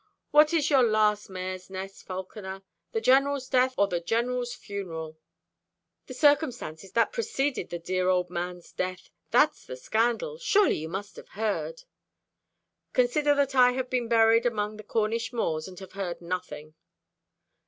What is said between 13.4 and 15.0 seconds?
I have been buried among the